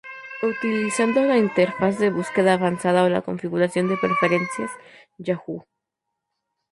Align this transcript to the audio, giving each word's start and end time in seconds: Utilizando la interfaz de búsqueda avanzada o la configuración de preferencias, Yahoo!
Utilizando 0.41 1.21
la 1.25 1.37
interfaz 1.37 1.99
de 1.99 2.09
búsqueda 2.09 2.55
avanzada 2.55 3.03
o 3.03 3.09
la 3.09 3.21
configuración 3.21 3.87
de 3.87 3.97
preferencias, 3.97 4.71
Yahoo! 5.19 5.63